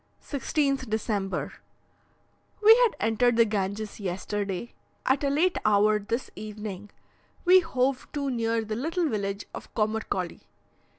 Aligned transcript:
16th 0.23 0.89
December. 0.89 1.53
We 2.63 2.75
had 2.77 2.93
entered 2.99 3.35
the 3.37 3.45
Ganges 3.45 3.99
yesterday. 3.99 4.73
At 5.05 5.23
a 5.23 5.29
late 5.29 5.59
hour 5.63 5.99
this 5.99 6.31
evening 6.35 6.89
we 7.45 7.59
hove 7.59 8.11
to 8.13 8.31
near 8.31 8.65
the 8.65 8.75
little 8.75 9.07
village 9.07 9.45
of 9.53 9.71
Commercolly. 9.75 10.41